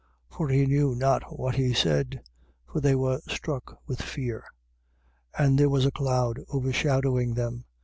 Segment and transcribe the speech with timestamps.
[0.31, 0.35] 9:5.
[0.37, 2.23] For he knew not what he said:
[2.65, 4.43] for they were struck with fear.
[5.37, 5.45] 9:6.
[5.45, 7.65] And there was a cloud overshadowing them.